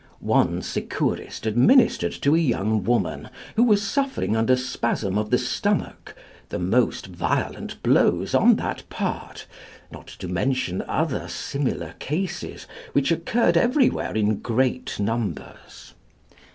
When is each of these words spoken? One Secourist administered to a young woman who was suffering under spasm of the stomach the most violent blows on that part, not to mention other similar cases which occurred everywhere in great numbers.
One 0.33 0.63
Secourist 0.63 1.45
administered 1.45 2.11
to 2.23 2.33
a 2.33 2.39
young 2.39 2.83
woman 2.83 3.29
who 3.55 3.61
was 3.61 3.83
suffering 3.83 4.35
under 4.35 4.55
spasm 4.55 5.15
of 5.15 5.29
the 5.29 5.37
stomach 5.37 6.15
the 6.49 6.57
most 6.57 7.05
violent 7.05 7.83
blows 7.83 8.33
on 8.33 8.55
that 8.55 8.81
part, 8.89 9.45
not 9.91 10.07
to 10.07 10.27
mention 10.27 10.81
other 10.87 11.27
similar 11.27 11.93
cases 11.99 12.65
which 12.93 13.11
occurred 13.11 13.57
everywhere 13.57 14.15
in 14.15 14.39
great 14.39 14.99
numbers. 14.99 15.93